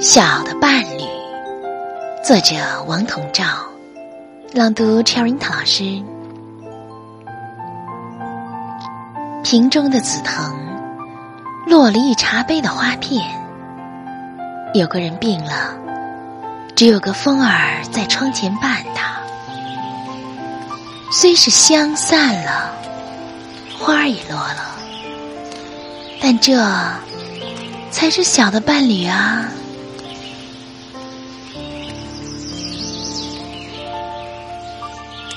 [0.00, 1.02] 小的伴侣，
[2.24, 2.54] 作者
[2.86, 3.44] 王同照，
[4.52, 6.00] 朗读 Cherita 老师。
[9.42, 10.56] 瓶中的紫藤
[11.66, 13.28] 落了一茶杯的花片，
[14.72, 15.74] 有个人病了，
[16.76, 19.16] 只有个风儿在窗前伴他。
[21.10, 22.70] 虽是香散了，
[23.80, 24.76] 花儿也落了，
[26.20, 26.56] 但这
[27.90, 29.44] 才是小的伴侣啊。